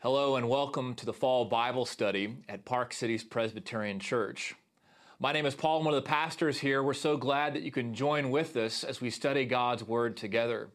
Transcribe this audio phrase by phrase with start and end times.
[0.00, 4.54] Hello and welcome to the Fall Bible Study at Park Cities Presbyterian Church.
[5.18, 6.84] My name is Paul, I'm one of the pastors here.
[6.84, 10.68] We're so glad that you can join with us as we study God's Word together.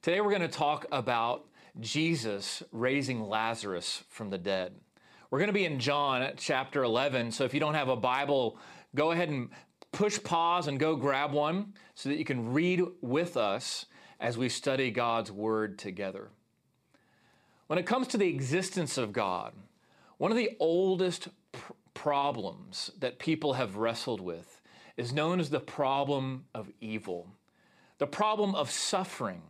[0.00, 1.44] Today we're going to talk about
[1.78, 4.72] Jesus raising Lazarus from the dead.
[5.30, 8.56] We're going to be in John chapter 11, so if you don't have a Bible,
[8.94, 9.50] go ahead and
[9.92, 13.84] push pause and go grab one so that you can read with us
[14.20, 16.30] as we study God's Word together.
[17.72, 19.54] When it comes to the existence of God,
[20.18, 24.60] one of the oldest pr- problems that people have wrestled with
[24.98, 27.28] is known as the problem of evil,
[27.96, 29.40] the problem of suffering.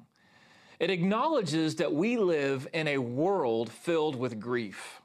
[0.78, 5.00] It acknowledges that we live in a world filled with grief,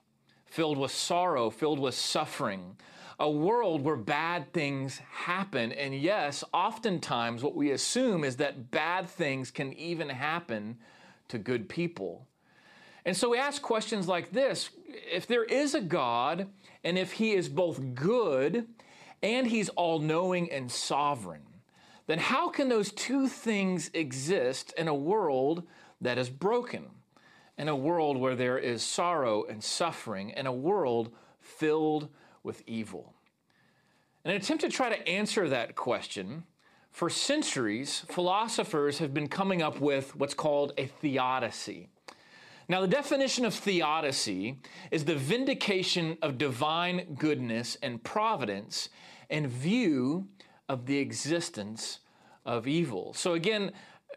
[0.46, 2.78] filled with sorrow, filled with suffering,
[3.20, 5.72] a world where bad things happen.
[5.72, 10.78] And yes, oftentimes what we assume is that bad things can even happen
[11.30, 12.28] to good people.
[13.08, 16.50] And so we ask questions like this if there is a God,
[16.84, 18.68] and if He is both good
[19.24, 21.44] and He's all knowing and sovereign,
[22.08, 25.64] then how can those two things exist in a world
[26.02, 26.88] that is broken,
[27.58, 32.10] in a world where there is sorrow and suffering, in a world filled
[32.44, 33.14] with evil?
[34.26, 36.44] In an attempt to try to answer that question,
[36.92, 41.88] for centuries, philosophers have been coming up with what's called a theodicy.
[42.70, 44.60] Now, the definition of theodicy
[44.92, 48.90] is the vindication of divine goodness and providence
[49.30, 50.28] in view
[50.68, 52.00] of the existence
[52.46, 53.14] of evil.
[53.14, 53.72] So, again,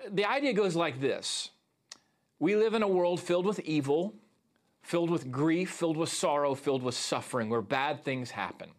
[0.09, 1.51] the idea goes like this
[2.41, 4.15] We live in a world filled with evil,
[4.83, 8.71] filled with grief, filled with sorrow, filled with suffering, where bad things happen.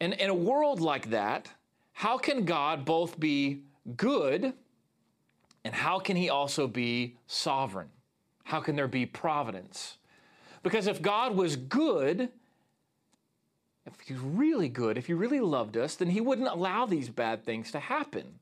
[0.00, 1.50] And in a world like that,
[1.92, 3.62] how can God both be
[3.96, 4.52] good
[5.64, 7.88] and how can he also be sovereign?
[8.44, 9.96] How can there be providence?
[10.62, 12.30] Because if God was good,
[13.86, 17.44] if he's really good, if he really loved us, then he wouldn't allow these bad
[17.44, 18.38] things to happen.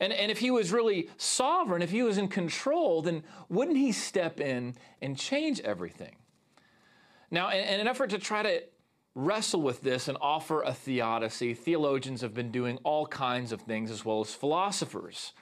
[0.00, 3.92] And, and if he was really sovereign, if he was in control, then wouldn't he
[3.92, 6.16] step in and change everything?
[7.30, 8.62] Now, in, in an effort to try to
[9.14, 13.90] wrestle with this and offer a theodicy, theologians have been doing all kinds of things
[13.90, 15.32] as well as philosophers.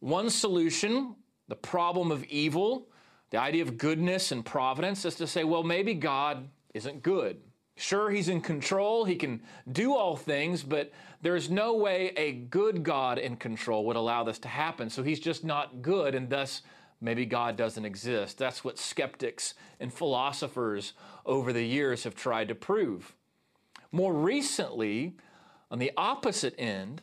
[0.00, 1.14] One solution,
[1.48, 2.88] the problem of evil,
[3.30, 7.40] the idea of goodness and providence is to say, well, maybe God isn't good.
[7.76, 10.90] Sure, He's in control, He can do all things, but
[11.22, 14.90] there's no way a good God in control would allow this to happen.
[14.90, 16.62] So He's just not good, and thus
[17.00, 18.38] maybe God doesn't exist.
[18.38, 23.14] That's what skeptics and philosophers over the years have tried to prove.
[23.92, 25.14] More recently,
[25.70, 27.02] on the opposite end,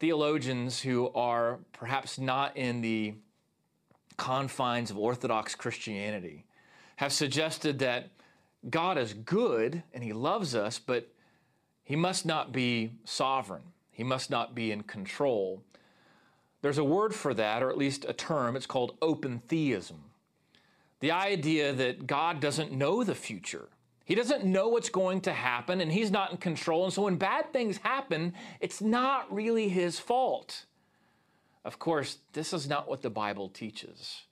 [0.00, 3.14] theologians who are perhaps not in the
[4.16, 6.44] confines of Orthodox Christianity
[6.96, 8.10] have suggested that
[8.70, 11.08] God is good and He loves us, but
[11.82, 13.62] He must not be sovereign.
[13.90, 15.62] He must not be in control.
[16.62, 18.56] There's a word for that, or at least a term.
[18.56, 20.04] It's called open theism.
[21.00, 23.68] The idea that God doesn't know the future.
[24.04, 26.84] He doesn't know what's going to happen and he's not in control.
[26.84, 30.66] And so when bad things happen, it's not really his fault.
[31.64, 34.24] Of course, this is not what the Bible teaches.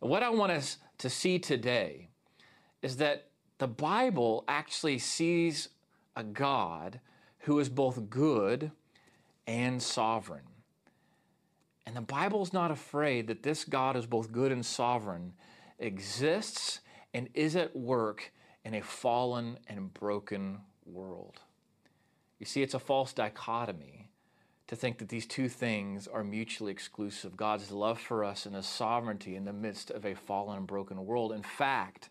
[0.00, 2.08] What I want us to see today
[2.82, 5.68] is that the Bible actually sees
[6.16, 7.00] a God
[7.40, 8.70] who is both good
[9.46, 10.44] and sovereign.
[11.86, 15.34] And the Bible's not afraid that this God is both good and sovereign,
[15.78, 16.80] exists
[17.12, 18.32] and is at work
[18.64, 21.40] in a fallen and broken world.
[22.38, 24.08] You see, it's a false dichotomy
[24.66, 28.66] to think that these two things are mutually exclusive God's love for us and His
[28.66, 31.32] sovereignty in the midst of a fallen and broken world.
[31.32, 32.08] In fact,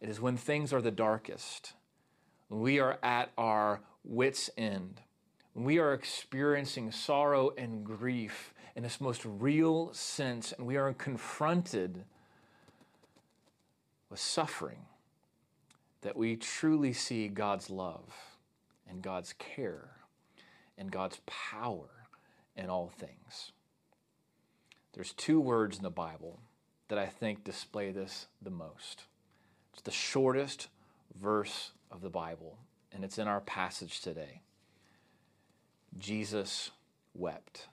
[0.00, 1.72] it is when things are the darkest,
[2.48, 5.00] when we are at our wits' end,
[5.54, 10.92] when we are experiencing sorrow and grief in its most real sense, and we are
[10.92, 12.04] confronted
[14.08, 14.86] with suffering,
[16.02, 18.14] that we truly see God's love
[18.88, 19.97] and God's care
[20.78, 21.88] and God's power
[22.56, 23.52] in all things.
[24.94, 26.40] There's two words in the Bible
[26.88, 29.04] that I think display this the most.
[29.72, 30.68] It's the shortest
[31.20, 32.58] verse of the Bible,
[32.92, 34.40] and it's in our passage today.
[35.98, 36.70] Jesus
[37.14, 37.68] wept.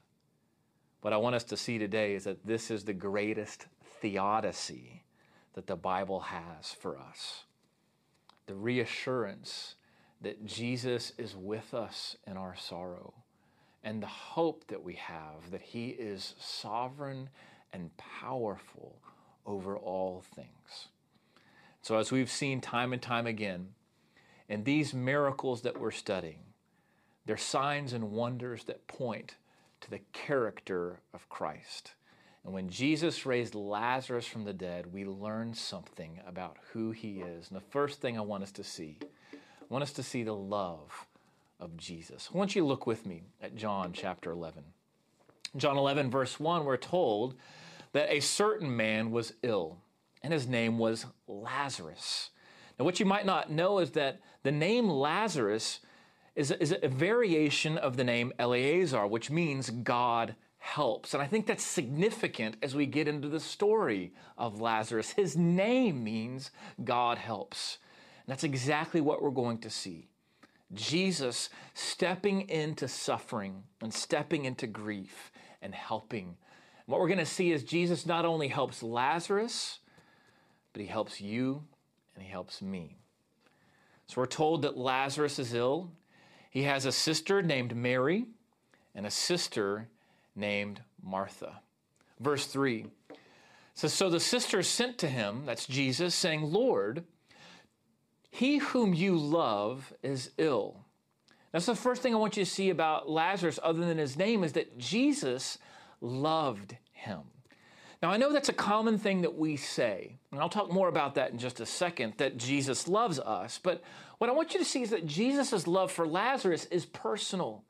[1.01, 3.67] What I want us to see today is that this is the greatest
[4.01, 5.03] theodicy
[5.53, 7.45] that the Bible has for us.
[8.47, 9.75] The reassurance
[10.25, 13.13] that Jesus is with us in our sorrow
[13.83, 17.29] and the hope that we have that He is sovereign
[17.71, 18.97] and powerful
[19.45, 20.87] over all things.
[21.83, 23.67] So, as we've seen time and time again,
[24.49, 26.39] in these miracles that we're studying,
[27.27, 29.35] they're signs and wonders that point
[29.81, 31.93] to the character of Christ.
[32.43, 37.47] And when Jesus raised Lazarus from the dead, we learn something about who he is.
[37.49, 38.97] And the first thing I want us to see,
[39.69, 41.07] I want us to see the love
[41.59, 42.29] of Jesus.
[42.33, 44.63] I want you to look with me at John chapter 11.
[45.57, 47.35] John 11, verse 1, we're told
[47.93, 49.77] that a certain man was ill,
[50.21, 52.29] and his name was Lazarus.
[52.77, 55.79] Now, what you might not know is that the name Lazarus
[56.35, 61.13] is is a variation of the name Eleazar, which means God helps.
[61.13, 65.11] And I think that's significant as we get into the story of Lazarus.
[65.11, 66.51] His name means
[66.83, 67.77] God helps.
[68.25, 70.07] And that's exactly what we're going to see.
[70.73, 75.31] Jesus stepping into suffering and stepping into grief
[75.61, 76.37] and helping.
[76.85, 79.79] what we're going to see is Jesus not only helps Lazarus,
[80.73, 81.63] but he helps you
[82.15, 82.97] and he helps me.
[84.07, 85.91] So we're told that Lazarus is ill.
[86.49, 88.25] He has a sister named Mary
[88.93, 89.87] and a sister
[90.35, 91.61] named Martha.
[92.19, 92.87] Verse 3
[93.73, 97.03] says, So the sisters sent to him, that's Jesus, saying, Lord,
[98.35, 100.75] he whom you love is ill.
[101.53, 104.43] That's the first thing I want you to see about Lazarus, other than his name,
[104.43, 105.57] is that Jesus
[106.01, 107.21] loved him.
[108.03, 111.15] Now, I know that's a common thing that we say, and I'll talk more about
[111.15, 113.57] that in just a second, that Jesus loves us.
[113.63, 113.81] But
[114.17, 117.63] what I want you to see is that Jesus' love for Lazarus is personal.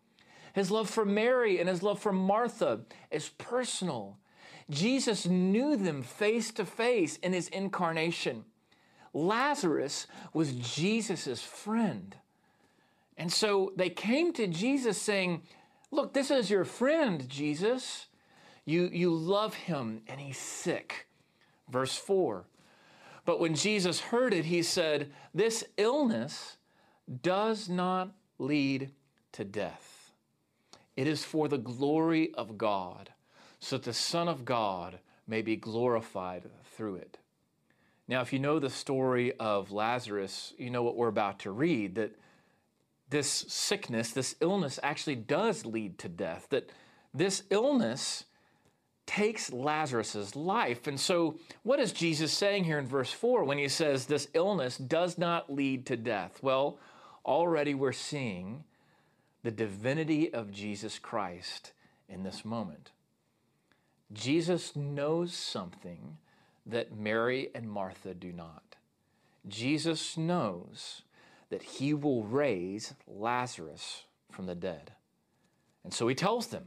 [0.54, 2.80] His love for Mary and his love for Martha
[3.12, 4.18] is personal.
[4.72, 8.46] Jesus knew them face to face in his incarnation.
[9.16, 12.18] Lazarus was Jesus' friend.
[13.18, 15.44] And so they came to Jesus saying,
[15.90, 18.08] Look, this is your friend, Jesus.
[18.66, 21.08] You, you love him and he's sick.
[21.70, 22.46] Verse 4.
[23.24, 26.58] But when Jesus heard it, he said, This illness
[27.22, 28.92] does not lead
[29.32, 30.12] to death.
[30.98, 33.12] It is for the glory of God,
[33.60, 36.44] so that the Son of God may be glorified
[36.76, 37.18] through it.
[38.08, 41.96] Now, if you know the story of Lazarus, you know what we're about to read
[41.96, 42.16] that
[43.10, 46.70] this sickness, this illness actually does lead to death, that
[47.14, 48.26] this illness
[49.06, 50.88] takes Lazarus's life.
[50.88, 54.78] And so, what is Jesus saying here in verse 4 when he says this illness
[54.78, 56.40] does not lead to death?
[56.42, 56.80] Well,
[57.26, 58.64] already we're seeing
[59.44, 61.74] the divinity of Jesus Christ
[62.10, 62.92] in this moment.
[64.12, 66.18] Jesus knows something
[66.66, 68.76] that Mary and Martha do not.
[69.48, 71.04] Jesus knows
[71.50, 74.92] that he will raise Lazarus from the dead.
[75.84, 76.66] And so he tells them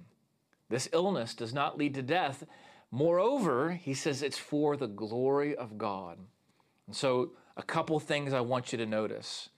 [0.68, 2.44] this illness does not lead to death.
[2.90, 6.18] Moreover, he says it's for the glory of God.
[6.86, 9.48] And so, a couple things I want you to notice.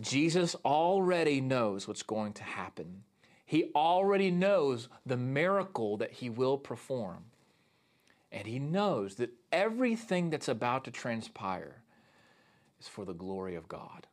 [0.00, 3.04] Jesus already knows what's going to happen.
[3.44, 7.24] He already knows the miracle that he will perform.
[8.34, 11.84] And he knows that everything that's about to transpire
[12.80, 14.08] is for the glory of God.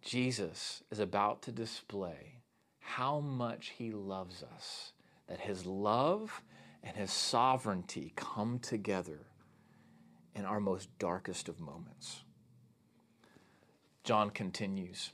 [0.00, 2.36] Jesus is about to display
[2.78, 4.92] how much he loves us,
[5.26, 6.40] that his love
[6.84, 9.26] and his sovereignty come together
[10.36, 12.22] in our most darkest of moments.
[14.04, 15.10] John continues.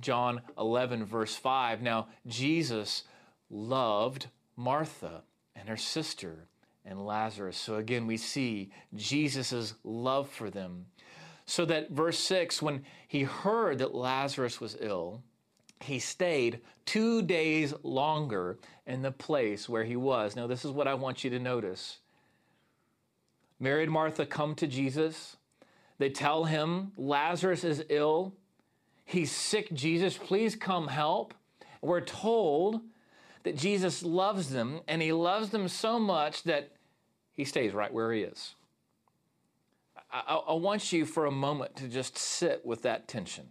[0.00, 1.80] John 11, verse 5.
[1.80, 3.04] Now, Jesus
[3.48, 5.22] loved Martha
[5.56, 6.46] and her sister
[6.88, 7.56] and Lazarus.
[7.56, 10.86] So again, we see Jesus' love for them.
[11.44, 15.22] So that verse 6, when he heard that Lazarus was ill,
[15.80, 20.34] he stayed two days longer in the place where he was.
[20.34, 21.98] Now, this is what I want you to notice.
[23.60, 25.36] Mary and Martha come to Jesus.
[25.98, 28.34] They tell him Lazarus is ill.
[29.04, 30.16] He's sick, Jesus.
[30.16, 31.34] Please come help.
[31.80, 32.80] We're told
[33.44, 36.72] that Jesus loves them, and he loves them so much that
[37.38, 38.56] he stays right where he is.
[40.12, 43.46] I, I, want you for a moment to just sit with that tension.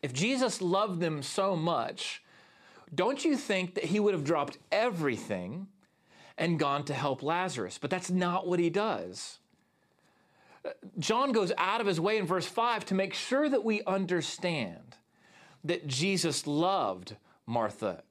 [0.00, 2.22] If Jesus loved them so much,
[2.94, 5.66] don't you think that he would have dropped everything
[6.38, 7.76] and gone to help Lazarus?
[7.76, 9.38] But that's not what he does.
[10.98, 14.96] John goes out of his way in verse 5 to make sure that we understand
[15.62, 18.02] that Jesus loved Martha,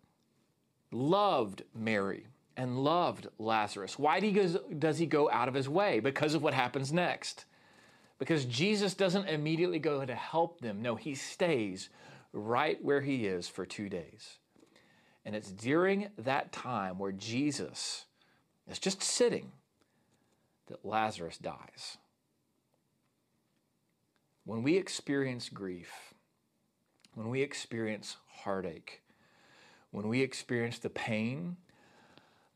[0.92, 4.00] loved Mary, and loved Lazarus.
[4.00, 6.00] Why does he go out of his way?
[6.00, 7.46] Because of what happens next.
[8.18, 10.82] Because Jesus doesn't immediately go to help them.
[10.82, 11.90] No, he stays
[12.32, 14.38] right where he is for two days.
[15.26, 18.06] And it's during that time where Jesus
[18.70, 19.52] is just sitting
[20.68, 21.98] that Lazarus dies.
[24.46, 26.14] When we experience grief,
[27.16, 29.02] when we experience heartache,
[29.92, 31.58] when we experience the pain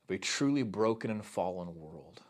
[0.09, 2.21] of a truly broken and fallen world,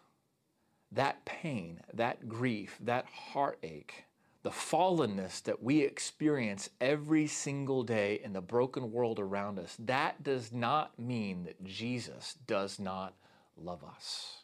[0.91, 4.05] that pain, that grief, that heartache,
[4.43, 10.21] the fallenness that we experience every single day in the broken world around us, that
[10.23, 13.13] does not mean that Jesus does not
[13.57, 14.43] love us.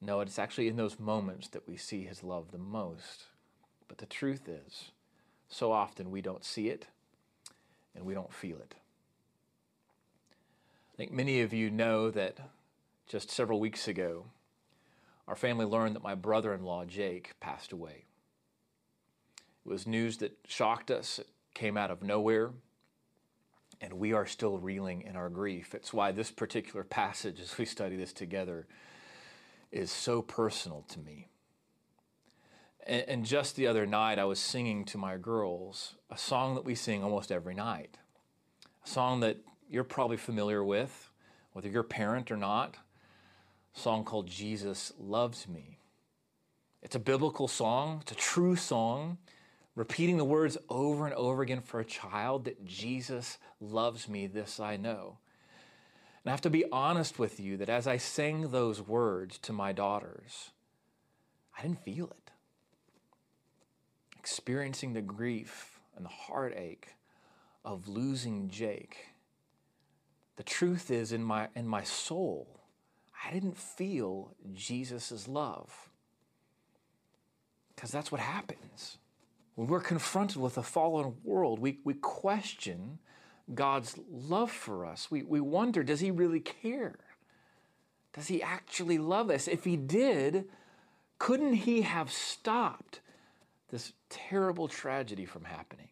[0.00, 3.24] No, it's actually in those moments that we see his love the most.
[3.86, 4.92] But the truth is,
[5.48, 6.86] so often we don't see it
[7.94, 8.74] and we don't feel it.
[11.00, 12.36] I think many of you know that
[13.06, 14.26] just several weeks ago,
[15.26, 18.04] our family learned that my brother in law, Jake, passed away.
[19.64, 22.50] It was news that shocked us, it came out of nowhere,
[23.80, 25.74] and we are still reeling in our grief.
[25.74, 28.66] It's why this particular passage, as we study this together,
[29.72, 31.28] is so personal to me.
[32.86, 36.66] And, and just the other night, I was singing to my girls a song that
[36.66, 37.96] we sing almost every night,
[38.84, 39.38] a song that
[39.70, 41.10] you're probably familiar with,
[41.52, 42.76] whether you're a parent or not,
[43.72, 45.78] song called Jesus Loves Me.
[46.82, 49.18] It's a biblical song, it's a true song,
[49.76, 54.58] repeating the words over and over again for a child that Jesus loves me, this
[54.58, 55.18] I know.
[56.24, 59.52] And I have to be honest with you that as I sang those words to
[59.52, 60.50] my daughters,
[61.56, 62.30] I didn't feel it.
[64.18, 66.88] Experiencing the grief and the heartache
[67.64, 69.09] of losing Jake.
[70.40, 72.48] The truth is, in my, in my soul,
[73.22, 75.90] I didn't feel Jesus' love.
[77.68, 78.96] Because that's what happens.
[79.54, 83.00] When we're confronted with a fallen world, we, we question
[83.54, 85.10] God's love for us.
[85.10, 86.96] We, we wonder does He really care?
[88.14, 89.46] Does He actually love us?
[89.46, 90.46] If He did,
[91.18, 93.00] couldn't He have stopped
[93.68, 95.90] this terrible tragedy from happening?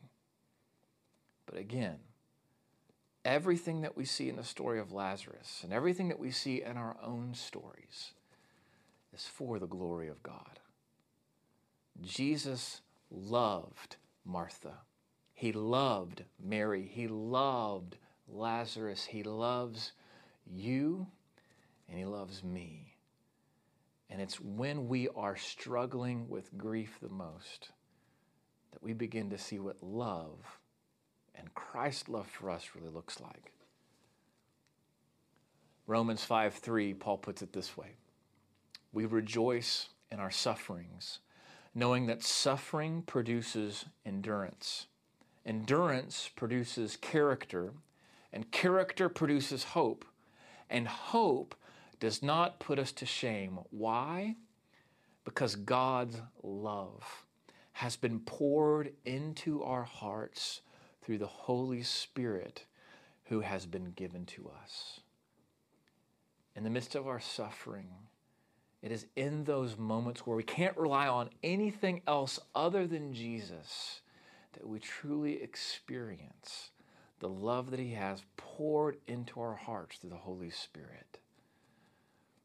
[1.45, 1.99] But again,
[3.29, 6.79] everything that we see in the story of Lazarus and everything that we see in
[6.79, 8.13] our own stories
[9.13, 10.59] is for the glory of God.
[12.01, 12.81] Jesus
[13.11, 14.79] loved Martha.
[15.35, 16.91] He loved Mary.
[16.91, 19.05] He loved Lazarus.
[19.05, 19.93] He loves
[20.51, 21.07] you
[21.87, 22.95] and He loves me.
[24.09, 27.73] And it's when we are struggling with grief the most
[28.73, 30.58] that we begin to see what love
[31.39, 33.53] and Christ's love for us really looks like.
[35.87, 37.93] Romans 5 3, Paul puts it this way
[38.93, 41.21] We rejoice in our sufferings,
[41.75, 44.87] knowing that suffering produces endurance
[45.49, 47.73] Endurance produces character,
[48.35, 50.05] and character produces hope.
[50.69, 51.55] And hope
[51.99, 53.59] does not put us to shame.
[53.71, 54.37] Why?
[55.25, 57.25] Because God's love
[57.73, 60.61] has been poured into our hearts
[61.09, 62.67] through the Holy Spirit
[63.25, 65.01] who has been given to us.
[66.55, 67.89] In the midst of our suffering,
[68.83, 74.03] it is in those moments where we can't rely on anything else other than Jesus
[74.53, 76.73] that we truly experience
[77.21, 81.21] the love that He has poured into our hearts through the Holy Spirit.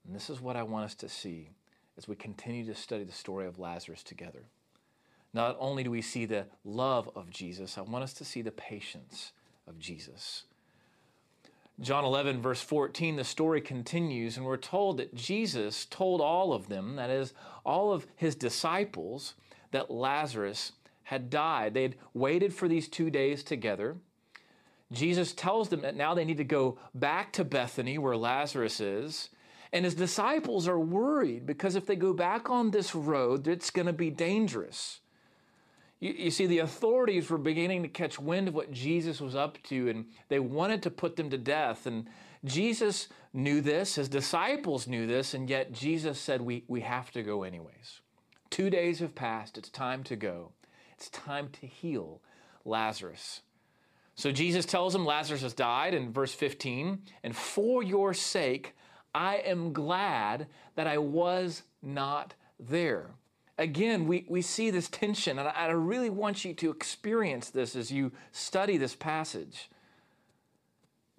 [0.05, 1.49] And this is what I want us to see
[1.97, 4.45] as we continue to study the story of Lazarus together.
[5.33, 8.51] Not only do we see the love of Jesus, I want us to see the
[8.51, 9.31] patience
[9.67, 10.43] of Jesus.
[11.79, 16.69] John 11, verse 14, the story continues, and we're told that Jesus told all of
[16.69, 17.33] them, that is,
[17.65, 19.33] all of his disciples,
[19.71, 20.73] that Lazarus
[21.03, 21.73] had died.
[21.73, 23.97] They'd waited for these two days together.
[24.91, 29.29] Jesus tells them that now they need to go back to Bethany where Lazarus is.
[29.71, 33.87] And his disciples are worried because if they go back on this road, it's going
[33.87, 34.99] to be dangerous.
[36.03, 39.57] You, you, see, the authorities were beginning to catch wind of what Jesus was up
[39.63, 41.85] to, and they wanted to put them to death.
[41.85, 42.09] And
[42.43, 47.23] Jesus knew this, his disciples knew this, and yet Jesus said, We, we have to
[47.23, 48.01] go anyways.
[48.49, 50.51] Two days have passed, it's time to go.
[50.91, 52.19] It's time to heal
[52.65, 53.39] Lazarus.
[54.15, 58.75] So Jesus tells him Lazarus has died in verse 15, and for your sake,
[59.15, 63.11] I am glad that I was not there.
[63.57, 67.75] Again, we, we see this tension, and I, I really want you to experience this
[67.75, 69.69] as you study this passage.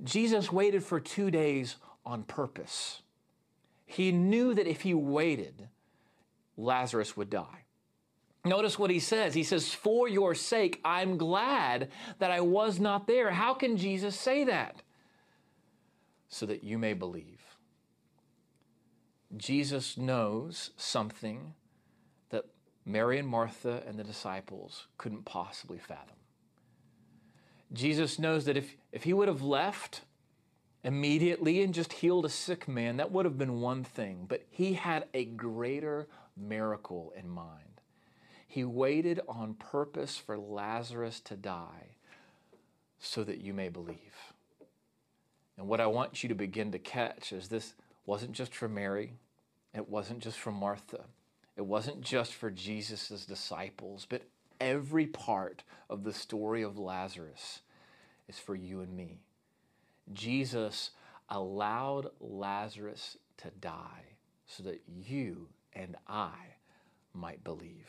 [0.02, 3.02] Jesus waited for two days on purpose.
[3.86, 5.68] He knew that if he waited,
[6.56, 7.64] Lazarus would die.
[8.44, 9.34] Notice what he says.
[9.34, 11.88] He says, For your sake, I'm glad
[12.18, 13.30] that I was not there.
[13.30, 14.82] How can Jesus say that?
[16.28, 17.40] So that you may believe.
[19.36, 21.54] Jesus knows something
[22.86, 26.16] Mary and Martha and the disciples couldn't possibly fathom.
[27.72, 30.02] Jesus knows that if, if he would have left
[30.84, 34.26] immediately and just healed a sick man, that would have been one thing.
[34.28, 37.80] But he had a greater miracle in mind.
[38.46, 41.96] He waited on purpose for Lazarus to die
[43.00, 44.32] so that you may believe.
[45.56, 47.74] And what I want you to begin to catch is this
[48.06, 49.14] wasn't just for Mary,
[49.74, 51.04] it wasn't just for Martha,
[51.56, 54.22] it wasn't just for Jesus' disciples, but
[54.60, 57.60] every part of the story of Lazarus
[58.28, 59.20] is for you and me.
[60.12, 60.90] Jesus
[61.28, 66.34] allowed Lazarus to die so that you and I
[67.12, 67.88] might believe.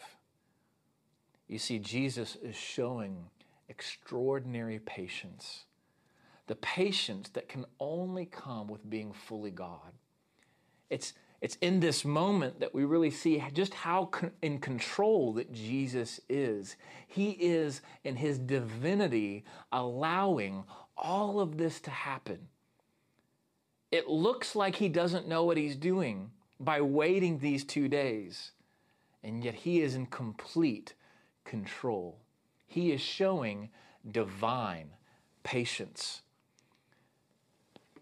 [1.47, 3.17] You see, Jesus is showing
[3.69, 5.65] extraordinary patience,
[6.47, 9.93] the patience that can only come with being fully God.
[10.89, 11.13] It's,
[11.45, 16.19] it's in this moment that we really see just how con- in control that Jesus
[16.27, 16.75] is.
[17.05, 20.63] He is, in his divinity, allowing
[20.97, 22.47] all of this to happen.
[23.91, 28.53] It looks like he doesn't know what he's doing by waiting these two days,
[29.23, 30.95] and yet he is in complete
[31.43, 32.17] control.
[32.65, 33.69] He is showing
[34.09, 34.89] divine
[35.43, 36.23] patience.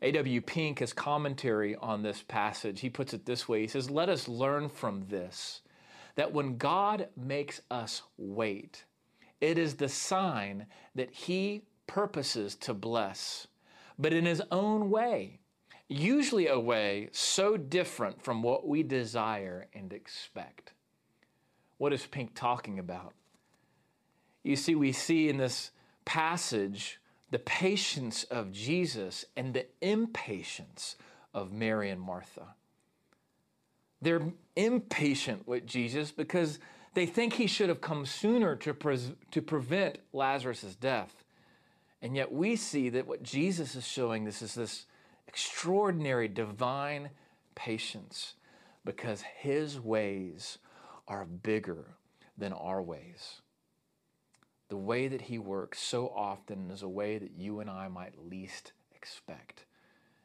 [0.04, 0.42] A.W.
[0.42, 4.28] Pink, his commentary on this passage, he puts it this way He says, Let us
[4.28, 5.62] learn from this
[6.16, 8.84] that when God makes us wait,
[9.42, 13.48] it is the sign that he purposes to bless,
[13.98, 15.40] but in his own way,
[15.88, 20.74] usually a way so different from what we desire and expect.
[21.78, 23.14] What is Pink talking about?
[24.44, 25.72] You see, we see in this
[26.06, 27.00] passage
[27.34, 30.98] the patience of Jesus and the impatience
[31.34, 32.54] of Mary and Martha.
[34.04, 34.22] They're
[34.56, 36.60] impatient with Jesus because
[36.94, 41.24] they think he should have come sooner to, pre- to prevent Lazarus' death.
[42.04, 44.86] And yet we see that what Jesus is showing this is this
[45.28, 47.10] extraordinary divine
[47.56, 48.36] patience
[48.86, 50.60] because his ways
[51.08, 51.96] are bigger
[52.38, 53.42] than our ways.
[54.74, 58.28] The way that he works so often is a way that you and I might
[58.28, 59.66] least expect.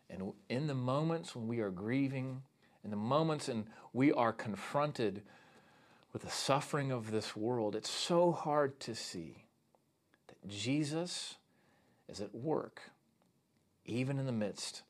[0.08, 2.40] And in the moments when we are grieving,
[2.82, 5.20] in the moments when we are confronted
[6.14, 9.44] with the suffering of this world, it's so hard to see
[10.28, 11.34] that Jesus
[12.08, 12.80] is at work,
[13.84, 14.80] even in the midst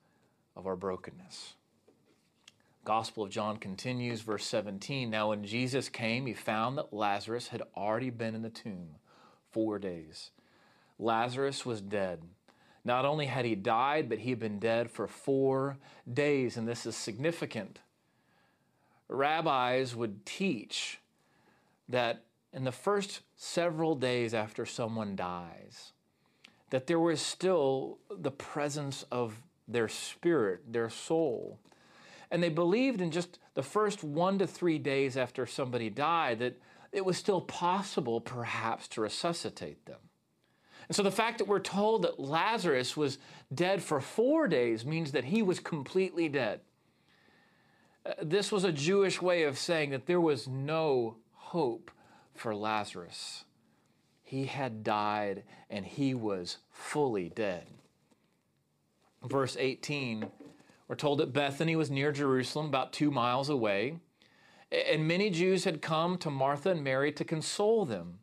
[0.55, 1.55] of our brokenness.
[2.85, 5.11] Gospel of John continues, verse 17.
[5.11, 8.99] Now, when Jesus came, he found that Lazarus had already been in the tomb
[9.53, 10.31] four days.
[10.99, 12.23] Lazarus was dead.
[12.85, 15.79] Not only had he died, but he had been dead for four
[16.11, 17.81] days, and this is significant.
[19.09, 20.99] Rabbis would teach
[21.89, 25.93] that in the first several days after someone dies,
[26.71, 31.59] that there was still the presence of their spirit, their soul.
[32.31, 36.61] And they believed in just the first one to three days after somebody died that
[36.92, 39.98] it was still possible, perhaps, to resuscitate them.
[40.88, 43.18] And so the fact that we're told that Lazarus was
[43.55, 46.61] dead for four days means that he was completely dead.
[48.07, 51.90] Uh, this was a Jewish way of saying that there was no hope
[52.35, 53.44] for Lazarus
[54.29, 57.66] he had died and he was fully dead.
[59.24, 60.27] Verse 18,
[60.87, 64.01] we're told that Bethany was near Jerusalem, about two miles away,
[64.71, 68.19] and many Jews had come to Martha and Mary to console them.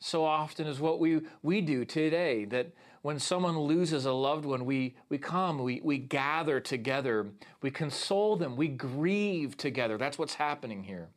[0.00, 2.72] So often is what we, we do today, that
[3.02, 7.26] when someone loses a loved one, we, we come, we, we gather together,
[7.62, 9.98] we console them, we grieve together.
[9.98, 11.08] That's what's happening here.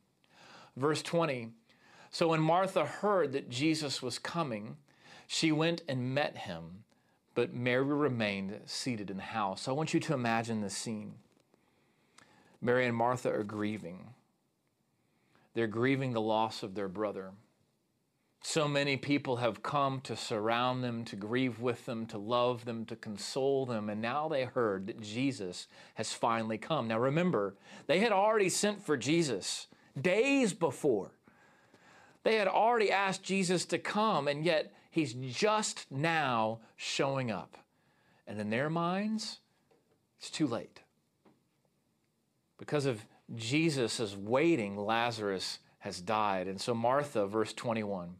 [0.76, 1.50] Verse 20,
[2.10, 4.76] so when Martha heard that Jesus was coming,
[5.26, 6.84] she went and met him,
[7.34, 9.66] but Mary remained seated in the house.
[9.66, 11.14] I want you to imagine this scene.
[12.60, 14.14] Mary and Martha are grieving.
[15.54, 17.32] They're grieving the loss of their brother.
[18.44, 22.84] So many people have come to surround them, to grieve with them, to love them,
[22.86, 26.88] to console them, and now they heard that Jesus has finally come.
[26.88, 27.54] Now remember,
[27.86, 29.68] they had already sent for Jesus
[30.00, 31.12] days before.
[32.24, 37.56] They had already asked Jesus to come, and yet he's just now showing up.
[38.26, 39.38] And in their minds,
[40.18, 40.80] it's too late.
[42.58, 46.48] Because of Jesus' is waiting, Lazarus has died.
[46.48, 48.14] And so, Martha, verse 21,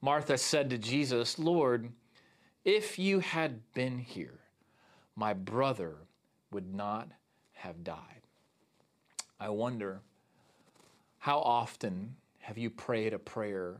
[0.00, 1.90] Martha said to Jesus, Lord,
[2.64, 4.38] if you had been here,
[5.16, 5.96] my brother
[6.50, 7.08] would not
[7.54, 8.22] have died.
[9.40, 10.00] I wonder
[11.18, 13.76] how often have you prayed a prayer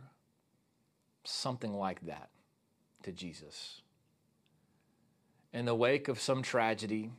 [1.24, 2.30] something like that
[3.02, 3.82] to Jesus?
[5.52, 7.10] In the wake of some tragedy,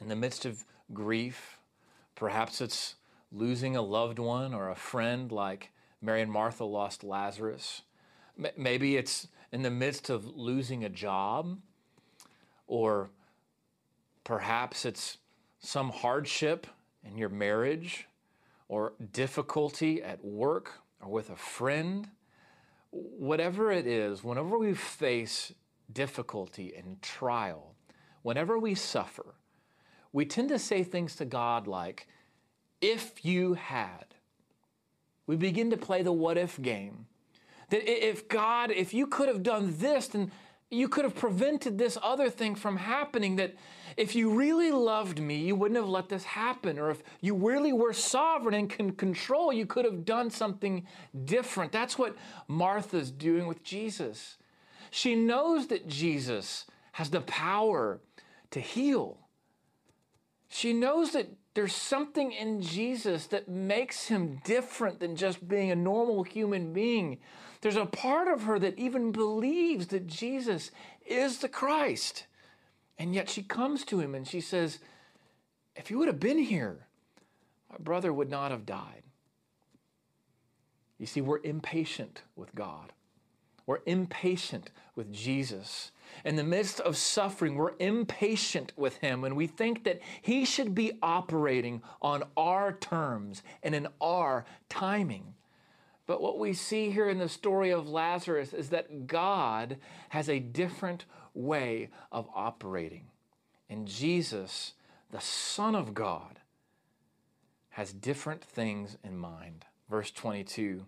[0.00, 1.58] in the midst of grief,
[2.14, 2.94] perhaps it's
[3.32, 7.82] losing a loved one or a friend like Mary and Martha lost Lazarus.
[8.56, 11.58] Maybe it's in the midst of losing a job,
[12.66, 13.10] or
[14.24, 15.18] perhaps it's
[15.60, 16.66] some hardship
[17.04, 18.08] in your marriage,
[18.68, 22.08] or difficulty at work or with a friend.
[22.90, 25.52] Whatever it is, whenever we face
[25.92, 27.74] difficulty and trial,
[28.22, 29.34] whenever we suffer,
[30.14, 32.06] we tend to say things to God like,
[32.80, 34.14] if you had.
[35.26, 37.06] We begin to play the what if game.
[37.70, 40.30] That if God, if you could have done this, then
[40.70, 43.36] you could have prevented this other thing from happening.
[43.36, 43.56] That
[43.96, 46.78] if you really loved me, you wouldn't have let this happen.
[46.78, 50.86] Or if you really were sovereign and can control, you could have done something
[51.24, 51.72] different.
[51.72, 54.36] That's what Martha's doing with Jesus.
[54.92, 58.00] She knows that Jesus has the power
[58.52, 59.18] to heal.
[60.54, 65.74] She knows that there's something in Jesus that makes him different than just being a
[65.76, 67.18] normal human being.
[67.60, 70.70] There's a part of her that even believes that Jesus
[71.04, 72.26] is the Christ.
[73.00, 74.78] And yet she comes to him and she says,
[75.74, 76.86] If you would have been here,
[77.68, 79.02] my brother would not have died.
[81.00, 82.92] You see, we're impatient with God.
[83.66, 85.90] We're impatient with Jesus.
[86.24, 90.74] In the midst of suffering, we're impatient with Him and we think that He should
[90.74, 95.34] be operating on our terms and in our timing.
[96.06, 99.78] But what we see here in the story of Lazarus is that God
[100.10, 103.06] has a different way of operating.
[103.70, 104.74] And Jesus,
[105.10, 106.40] the Son of God,
[107.70, 109.64] has different things in mind.
[109.88, 110.84] Verse 22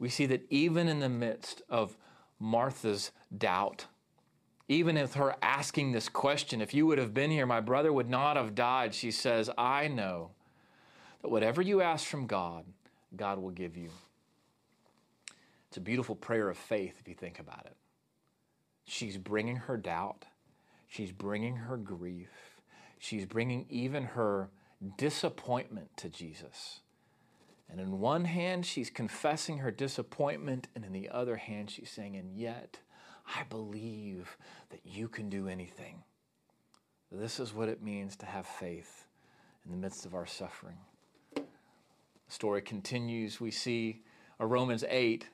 [0.00, 1.96] we see that even in the midst of
[2.40, 3.86] Martha's doubt,
[4.70, 8.08] even with her asking this question, if you would have been here, my brother would
[8.08, 10.30] not have died, she says, I know
[11.22, 12.64] that whatever you ask from God,
[13.16, 13.90] God will give you.
[15.66, 17.76] It's a beautiful prayer of faith if you think about it.
[18.84, 20.26] She's bringing her doubt,
[20.86, 22.60] she's bringing her grief,
[22.96, 24.50] she's bringing even her
[24.96, 26.78] disappointment to Jesus.
[27.68, 32.14] And in one hand, she's confessing her disappointment, and in the other hand, she's saying,
[32.14, 32.78] And yet,
[33.36, 34.36] I believe
[34.70, 36.02] that you can do anything.
[37.12, 39.06] This is what it means to have faith
[39.64, 40.78] in the midst of our suffering.
[41.34, 41.42] The
[42.28, 43.40] story continues.
[43.40, 44.02] We see
[44.38, 45.28] a Romans 8.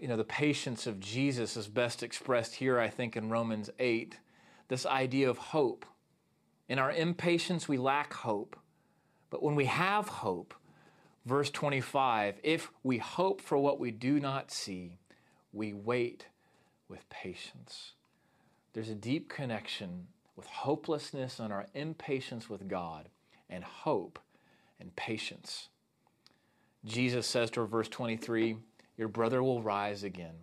[0.00, 4.18] You know, the patience of Jesus is best expressed here, I think, in Romans 8.
[4.68, 5.86] This idea of hope.
[6.68, 8.56] In our impatience, we lack hope.
[9.30, 10.54] But when we have hope,
[11.26, 14.98] Verse 25 If we hope for what we do not see,
[15.52, 16.26] we wait
[16.88, 17.92] with patience.
[18.72, 23.08] There's a deep connection with hopelessness and our impatience with God,
[23.48, 24.18] and hope
[24.80, 25.68] and patience.
[26.84, 28.56] Jesus says to her, verse 23,
[28.96, 30.34] Your brother will rise again.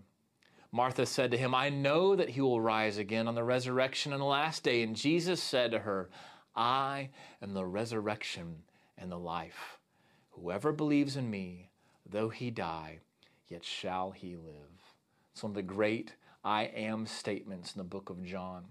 [0.71, 4.21] Martha said to him, I know that he will rise again on the resurrection and
[4.21, 4.81] the last day.
[4.83, 6.09] And Jesus said to her,
[6.55, 7.09] I
[7.41, 8.63] am the resurrection
[8.97, 9.77] and the life.
[10.31, 11.71] Whoever believes in me,
[12.09, 12.99] though he die,
[13.49, 14.95] yet shall he live.
[15.33, 18.65] It's one of the great I am statements in the book of John.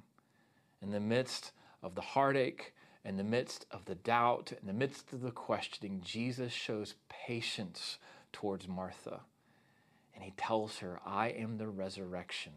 [0.82, 1.52] In the midst
[1.82, 6.00] of the heartache, in the midst of the doubt, in the midst of the questioning,
[6.04, 7.98] Jesus shows patience
[8.32, 9.20] towards Martha.
[10.14, 12.52] And he tells her, I am the resurrection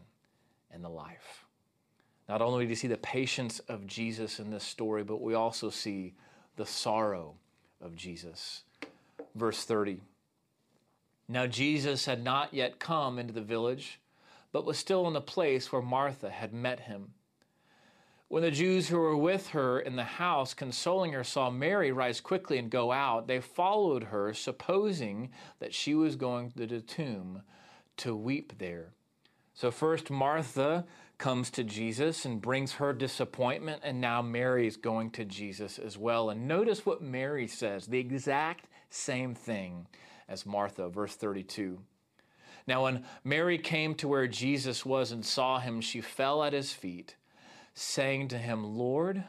[0.70, 1.44] and the life.
[2.28, 5.70] Not only do we see the patience of Jesus in this story, but we also
[5.70, 6.14] see
[6.56, 7.34] the sorrow
[7.80, 8.64] of Jesus
[9.34, 10.00] verse 30.
[11.28, 14.00] Now Jesus had not yet come into the village,
[14.54, 17.12] but was still in the place where Martha had met him.
[18.28, 22.20] When the Jews who were with her in the house, consoling her, saw Mary rise
[22.20, 27.42] quickly and go out, they followed her, supposing that she was going to the tomb
[27.96, 28.92] to weep there.
[29.54, 30.84] So, first, Martha
[31.18, 35.98] comes to Jesus and brings her disappointment, and now Mary is going to Jesus as
[35.98, 36.30] well.
[36.30, 39.88] And notice what Mary says the exact same thing
[40.28, 41.80] as Martha, verse 32.
[42.66, 46.72] Now, when Mary came to where Jesus was and saw him, she fell at his
[46.72, 47.16] feet,
[47.74, 49.24] saying to him, Lord,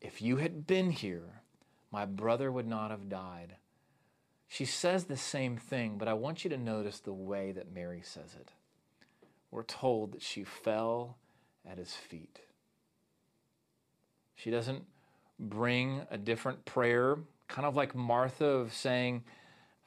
[0.00, 1.42] if you had been here,
[1.92, 3.56] my brother would not have died.
[4.48, 8.02] She says the same thing, but I want you to notice the way that Mary
[8.04, 8.50] says it.
[9.50, 11.16] We're told that she fell
[11.70, 12.40] at his feet.
[14.34, 14.84] She doesn't
[15.38, 19.22] bring a different prayer, kind of like Martha of saying,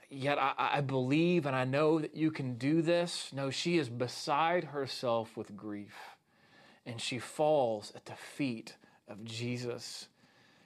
[0.10, 3.32] Yet I, I believe and I know that you can do this.
[3.34, 6.16] No, she is beside herself with grief
[6.86, 8.76] and she falls at the feet
[9.08, 10.08] of Jesus.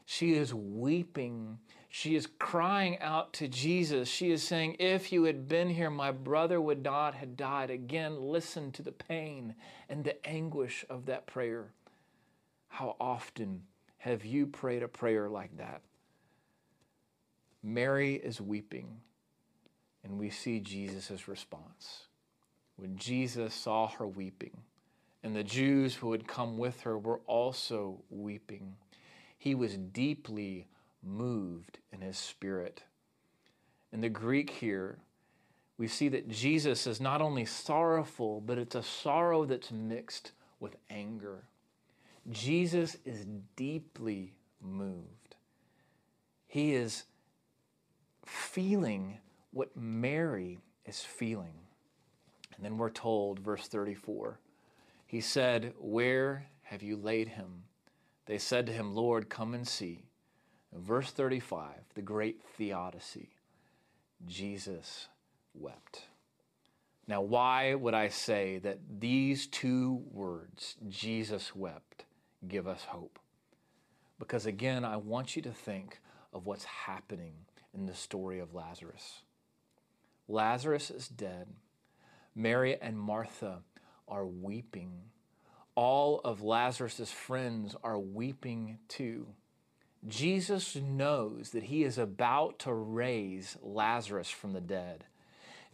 [0.05, 1.59] She is weeping.
[1.87, 4.09] She is crying out to Jesus.
[4.09, 7.69] She is saying, If you had been here, my brother would not have died.
[7.69, 9.55] Again, listen to the pain
[9.87, 11.71] and the anguish of that prayer.
[12.67, 13.63] How often
[13.99, 15.81] have you prayed a prayer like that?
[17.61, 19.01] Mary is weeping,
[20.03, 22.07] and we see Jesus' response.
[22.75, 24.57] When Jesus saw her weeping,
[25.23, 28.75] and the Jews who had come with her were also weeping,
[29.37, 30.67] he was deeply
[31.03, 32.83] moved in his spirit.
[33.91, 34.99] In the Greek here,
[35.77, 40.75] we see that Jesus is not only sorrowful, but it's a sorrow that's mixed with
[40.89, 41.43] anger.
[42.29, 45.35] Jesus is deeply moved.
[46.47, 47.03] He is
[48.25, 49.19] feeling
[49.51, 51.53] what Mary is feeling.
[52.55, 54.39] And then we're told, verse 34,
[55.05, 57.63] he said, Where have you laid him?
[58.25, 60.03] They said to him, Lord, come and see.
[60.73, 63.29] In verse 35, the great theodicy,
[64.27, 65.07] Jesus
[65.55, 66.03] wept.
[67.07, 72.05] Now, why would I say that these two words, Jesus wept,
[72.47, 73.19] give us hope.
[74.17, 75.99] Because again, I want you to think
[76.33, 77.33] of what's happening
[77.73, 79.21] in the story of Lazarus.
[80.29, 81.47] Lazarus is dead.
[82.35, 83.63] Mary and Martha
[84.07, 84.91] are weeping.
[85.73, 89.25] All of Lazarus' friends are weeping too.
[90.07, 95.03] Jesus knows that he is about to raise Lazarus from the dead.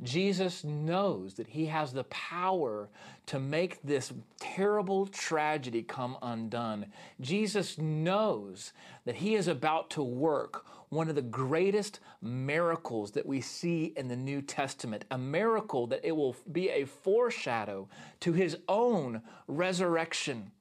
[0.02, 2.90] Jesus knows that he has the power
[3.28, 6.88] to make this terrible tragedy come undone.
[7.22, 8.74] Jesus knows
[9.06, 14.08] that he is about to work one of the greatest miracles that we see in
[14.08, 17.88] the New Testament, a miracle that it will be a foreshadow
[18.22, 20.52] to his own resurrection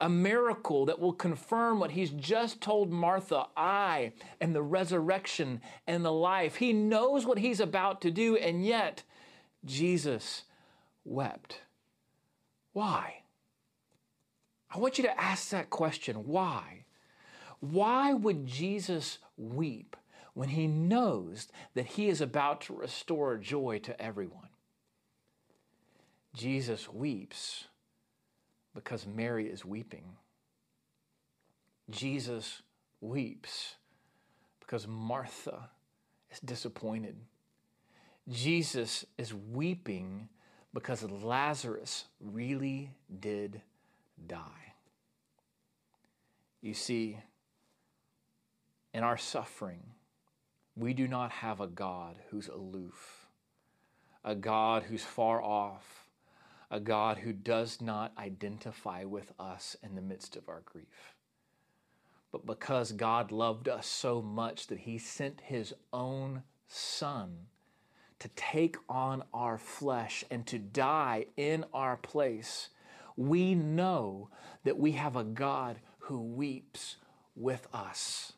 [0.00, 6.04] a miracle that will confirm what he's just told Martha I am the resurrection and
[6.04, 6.56] the life.
[6.56, 9.02] He knows what he's about to do, and yet
[9.64, 10.44] Jesus
[11.04, 11.60] wept.
[12.72, 13.22] Why?
[14.68, 16.26] I want you to ask that question.
[16.26, 16.83] Why?
[17.70, 19.96] Why would Jesus weep
[20.34, 24.48] when he knows that he is about to restore joy to everyone?
[26.34, 27.64] Jesus weeps
[28.74, 30.04] because Mary is weeping.
[31.88, 32.60] Jesus
[33.00, 33.76] weeps
[34.60, 35.70] because Martha
[36.30, 37.16] is disappointed.
[38.28, 40.28] Jesus is weeping
[40.74, 43.62] because Lazarus really did
[44.26, 44.74] die.
[46.60, 47.18] You see,
[48.94, 49.82] in our suffering,
[50.76, 53.26] we do not have a God who's aloof,
[54.24, 56.08] a God who's far off,
[56.70, 61.14] a God who does not identify with us in the midst of our grief.
[62.30, 67.46] But because God loved us so much that He sent His own Son
[68.20, 72.70] to take on our flesh and to die in our place,
[73.16, 74.30] we know
[74.64, 76.96] that we have a God who weeps
[77.36, 78.32] with us.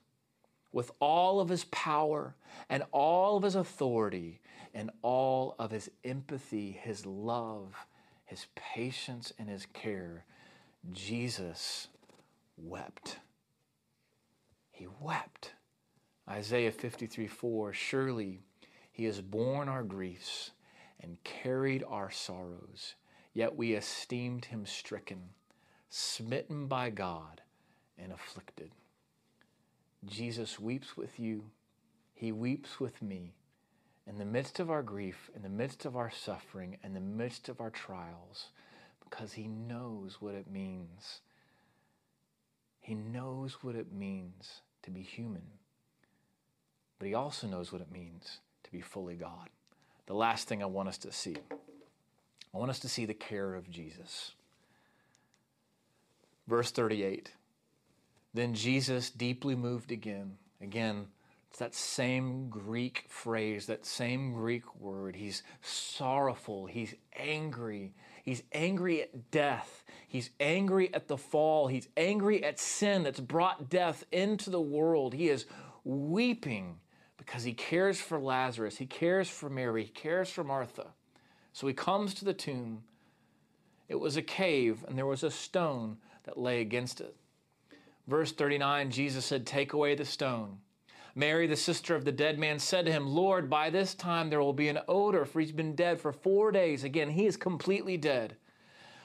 [0.77, 2.35] With all of his power
[2.69, 4.43] and all of his authority
[4.75, 7.87] and all of his empathy, his love,
[8.27, 10.27] his patience and his care,
[10.93, 11.89] Jesus
[12.59, 13.21] wept.
[14.71, 15.55] He wept.
[16.29, 18.43] Isaiah 53 4 Surely
[18.93, 20.51] he has borne our griefs
[21.01, 22.97] and carried our sorrows,
[23.33, 25.31] yet we esteemed him stricken,
[25.89, 27.41] smitten by God,
[27.97, 28.73] and afflicted.
[30.05, 31.45] Jesus weeps with you,
[32.15, 33.35] he weeps with me
[34.07, 37.49] in the midst of our grief, in the midst of our suffering, in the midst
[37.49, 38.47] of our trials,
[39.03, 41.21] because He knows what it means.
[42.81, 45.43] He knows what it means to be human,
[46.99, 49.49] but He also knows what it means to be fully God.
[50.07, 51.37] The last thing I want us to see
[52.55, 54.33] I want us to see the care of Jesus.
[56.47, 57.33] Verse 38
[58.37, 61.07] Then Jesus, deeply moved again, again,
[61.49, 65.17] it's that same Greek phrase, that same Greek word.
[65.17, 66.67] He's sorrowful.
[66.67, 67.95] He's angry.
[68.25, 69.85] He's angry at death.
[70.07, 71.69] He's angry at the fall.
[71.69, 75.15] He's angry at sin that's brought death into the world.
[75.15, 75.47] He is
[75.85, 76.77] weeping
[77.17, 78.77] because he cares for Lazarus.
[78.77, 79.85] He cares for Mary.
[79.85, 80.89] He cares for Martha.
[81.55, 82.83] So he comes to the tomb.
[83.89, 87.17] It was a cave, and there was a stone that lay against it.
[88.07, 90.59] Verse 39 Jesus said, Take away the stone.
[91.15, 94.43] Mary, the sister of the dead man, said to him, Lord, by this time there
[94.43, 96.85] will be an odor, for he's been dead for four days.
[96.85, 98.37] Again, he is completely dead.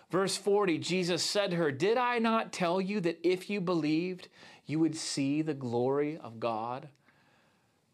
[0.10, 4.28] Verse 40 Jesus said to her, Did I not tell you that if you believed,
[4.66, 6.90] you would see the glory of God?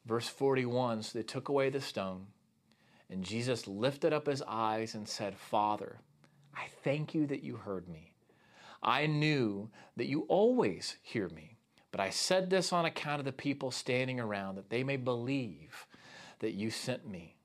[0.08, 2.26] Verse 41 So they took away the stone,
[3.12, 6.00] and Jesus lifted up his eyes and said, Father,
[6.56, 8.14] I thank you that you heard me.
[8.82, 11.58] I knew that you always hear me.
[11.92, 15.88] But I said this on account of the people standing around, that they may believe
[16.40, 17.36] that you sent me.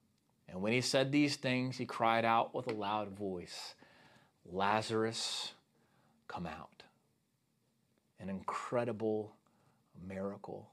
[0.48, 3.74] And when he said these things, he cried out with a loud voice,
[4.44, 5.54] Lazarus,
[6.28, 6.82] come out.
[8.20, 9.34] An incredible
[10.06, 10.68] miracle,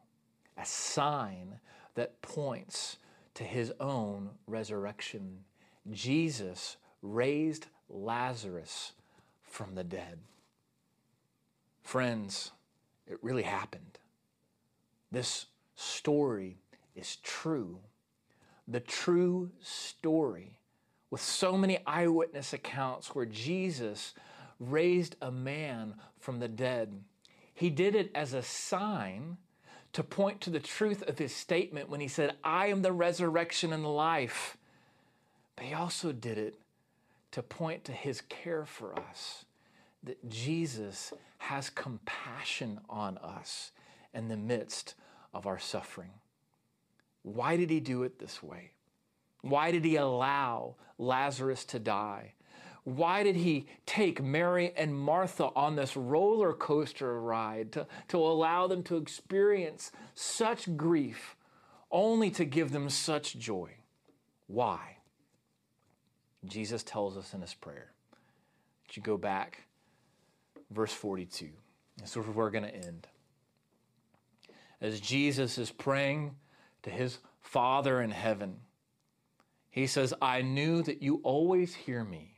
[0.57, 1.59] a sign
[1.95, 2.97] that points
[3.35, 5.45] to his own resurrection.
[5.91, 8.91] Jesus raised Lazarus
[9.41, 10.19] from the dead.
[11.89, 12.51] Friends,
[13.07, 13.97] it really happened.
[15.11, 16.59] This story
[16.95, 17.79] is true.
[18.67, 20.59] The true story,
[21.09, 24.13] with so many eyewitness accounts where Jesus
[24.59, 26.93] raised a man from the dead.
[27.55, 29.37] He did it as a sign
[29.93, 33.73] to point to the truth of his statement when he said, I am the resurrection
[33.73, 34.57] and the life.
[35.55, 36.59] But he also did it
[37.31, 39.45] to point to his care for us
[40.03, 43.71] that Jesus has compassion on us
[44.13, 44.95] in the midst
[45.33, 46.11] of our suffering.
[47.23, 48.71] Why did he do it this way?
[49.41, 52.33] Why did he allow Lazarus to die?
[52.83, 58.67] Why did he take Mary and Martha on this roller coaster ride to, to allow
[58.67, 61.35] them to experience such grief
[61.91, 63.71] only to give them such joy?
[64.47, 64.97] Why?
[66.45, 67.91] Jesus tells us in his prayer.
[68.87, 69.65] Would you go back
[70.71, 71.49] verse 42.
[71.97, 73.07] This is where we're going to end.
[74.81, 76.35] As Jesus is praying
[76.83, 78.57] to his Father in heaven,
[79.69, 82.35] he says, I knew that you always hear me,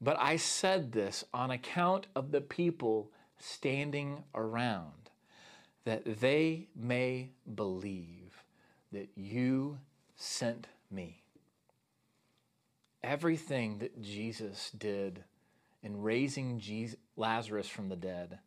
[0.00, 5.10] but I said this on account of the people standing around,
[5.84, 8.44] that they may believe
[8.92, 9.78] that you
[10.16, 11.22] sent me.
[13.02, 15.22] Everything that Jesus did
[15.82, 18.38] in raising Jesus, Lazarus from the dead,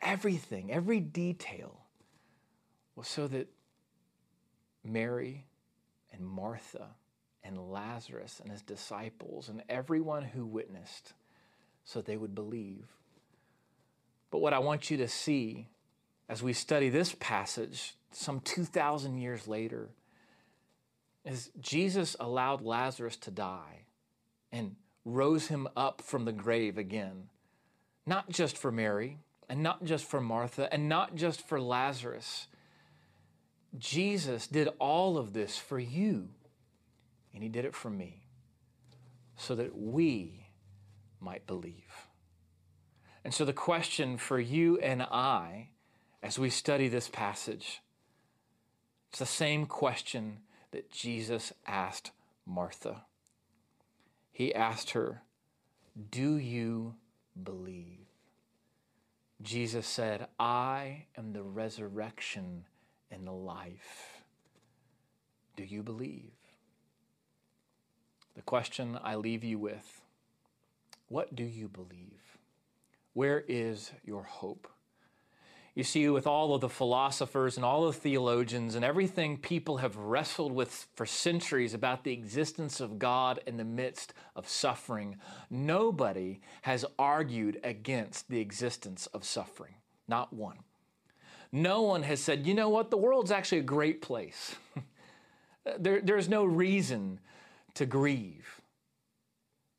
[0.00, 1.80] everything, every detail
[2.96, 3.48] was so that
[4.84, 5.46] Mary
[6.12, 6.88] and Martha
[7.42, 11.12] and Lazarus and his disciples and everyone who witnessed
[11.84, 12.86] so they would believe.
[14.30, 15.68] But what I want you to see
[16.28, 19.90] as we study this passage some 2,000 years later
[21.24, 23.84] is Jesus allowed Lazarus to die
[24.52, 27.28] and rose him up from the grave again,
[28.06, 32.46] not just for Mary, and not just for Martha, and not just for Lazarus.
[33.78, 36.28] Jesus did all of this for you,
[37.34, 38.22] and he did it for me,
[39.36, 40.46] so that we
[41.20, 42.08] might believe.
[43.24, 45.68] And so, the question for you and I,
[46.22, 47.80] as we study this passage,
[49.10, 50.38] it's the same question
[50.70, 52.12] that Jesus asked
[52.46, 53.02] Martha
[54.40, 55.20] he asked her,
[56.10, 56.94] Do you
[57.42, 58.06] believe?
[59.42, 62.64] Jesus said, I am the resurrection
[63.10, 64.22] and the life.
[65.56, 66.32] Do you believe?
[68.34, 70.00] The question I leave you with
[71.08, 72.38] what do you believe?
[73.12, 74.68] Where is your hope?
[75.74, 79.96] You see, with all of the philosophers and all the theologians and everything people have
[79.96, 85.16] wrestled with for centuries about the existence of God in the midst of suffering,
[85.48, 89.74] nobody has argued against the existence of suffering.
[90.08, 90.58] Not one.
[91.52, 94.56] No one has said, you know what, the world's actually a great place.
[95.78, 97.20] there, there's no reason
[97.74, 98.60] to grieve.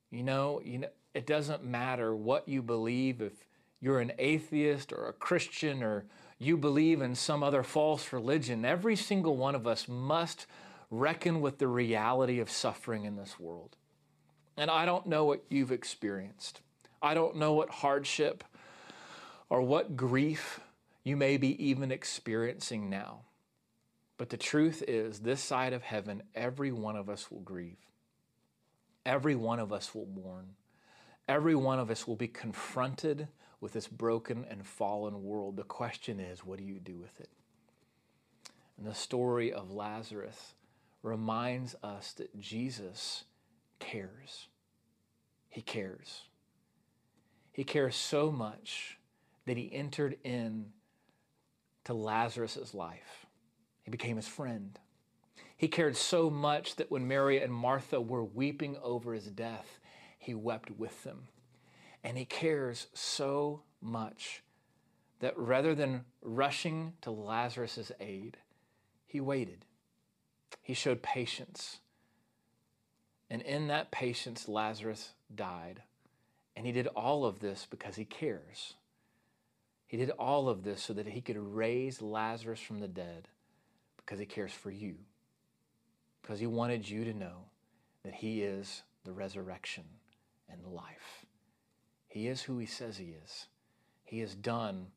[0.10, 3.34] You know, you know, it doesn't matter what you believe if
[3.82, 6.06] you're an atheist or a Christian or
[6.38, 10.46] you believe in some other false religion, every single one of us must
[10.90, 13.76] reckon with the reality of suffering in this world.
[14.58, 16.62] And I don't know what you've experienced.
[17.02, 18.44] I don't know what hardship
[19.50, 20.60] or what grief
[21.04, 23.22] you may be even experiencing now.
[24.18, 27.78] But the truth is, this side of heaven, every one of us will grieve.
[29.06, 30.50] Every one of us will mourn.
[31.28, 33.28] Every one of us will be confronted
[33.62, 35.56] with this broken and fallen world.
[35.56, 37.30] The question is, what do you do with it?
[38.78, 40.56] And the story of Lazarus
[41.04, 43.24] reminds us that Jesus
[43.80, 44.48] cares.
[45.48, 46.24] He cares.
[47.52, 48.98] He cares so much
[49.46, 50.68] that he entered in
[51.84, 53.28] to Lazarus' life.
[53.84, 54.80] He became his friend.
[55.58, 59.80] He cared so much that when Mary and Martha were weeping over his death,
[60.18, 61.28] he wept with them.
[62.04, 64.44] And he cares so much
[65.20, 68.38] that rather than rushing to Lazarus' aid,
[69.06, 69.66] he waited.
[70.62, 71.80] He showed patience.
[73.30, 75.84] And in that patience, Lazarus died.
[76.56, 78.74] And he did all of this because he cares.
[79.88, 83.28] He did all of this so that he could raise Lazarus from the dead
[83.98, 84.96] because he cares for you.
[86.22, 87.46] Because he wanted you to know
[88.04, 89.84] that he is the resurrection
[90.50, 91.21] and life.
[92.12, 93.48] He is who he says he is.
[94.04, 94.88] He has done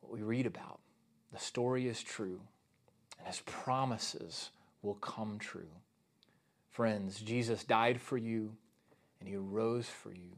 [0.00, 0.80] what we read about.
[1.34, 2.40] The story is true,
[3.18, 4.48] and his promises
[4.80, 5.68] will come true.
[6.70, 8.56] Friends, Jesus died for you,
[9.20, 10.30] and he rose for you,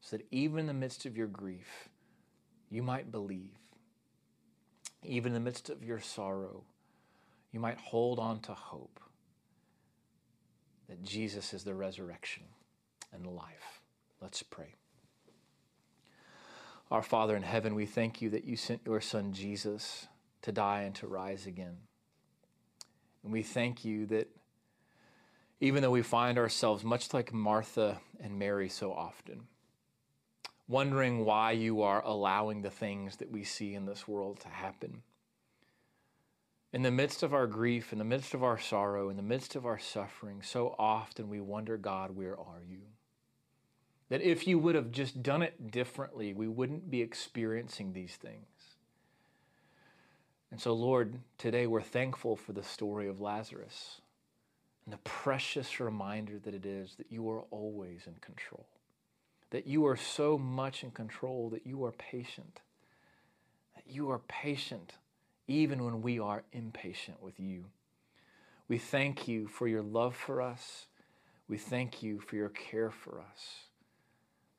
[0.00, 1.88] so that even in the midst of your grief,
[2.70, 3.58] you might believe.
[5.02, 6.62] Even in the midst of your sorrow,
[7.50, 9.00] you might hold on to hope
[10.88, 12.44] that Jesus is the resurrection
[13.12, 13.80] and the life.
[14.20, 14.74] Let's pray.
[16.90, 20.06] Our Father in heaven, we thank you that you sent your Son Jesus
[20.42, 21.76] to die and to rise again.
[23.22, 24.28] And we thank you that
[25.60, 29.48] even though we find ourselves much like Martha and Mary so often,
[30.66, 35.02] wondering why you are allowing the things that we see in this world to happen.
[36.72, 39.56] In the midst of our grief, in the midst of our sorrow, in the midst
[39.56, 42.82] of our suffering, so often we wonder, God, where are you?
[44.08, 48.46] That if you would have just done it differently, we wouldn't be experiencing these things.
[50.50, 54.00] And so, Lord, today we're thankful for the story of Lazarus
[54.86, 58.66] and the precious reminder that it is that you are always in control,
[59.50, 62.62] that you are so much in control that you are patient,
[63.74, 64.94] that you are patient
[65.46, 67.66] even when we are impatient with you.
[68.68, 70.86] We thank you for your love for us.
[71.48, 73.67] We thank you for your care for us.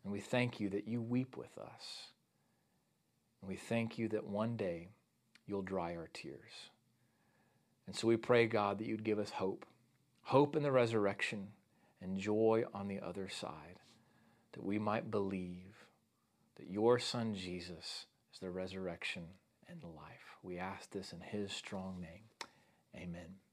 [0.03, 2.07] And we thank you that you weep with us.
[3.41, 4.89] And we thank you that one day
[5.45, 6.69] you'll dry our tears.
[7.87, 9.65] And so we pray, God, that you'd give us hope
[10.29, 11.47] hope in the resurrection
[12.01, 13.79] and joy on the other side,
[14.51, 15.87] that we might believe
[16.57, 19.23] that your Son Jesus is the resurrection
[19.67, 20.37] and the life.
[20.43, 22.25] We ask this in his strong name.
[22.95, 23.48] Amen.